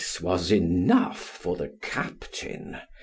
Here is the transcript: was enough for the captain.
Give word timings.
was 0.19 0.51
enough 0.51 1.19
for 1.19 1.55
the 1.55 1.69
captain. 1.79 2.75